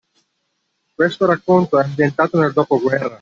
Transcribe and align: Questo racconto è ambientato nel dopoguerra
Questo 0.95 1.27
racconto 1.27 1.79
è 1.79 1.83
ambientato 1.83 2.39
nel 2.39 2.53
dopoguerra 2.53 3.07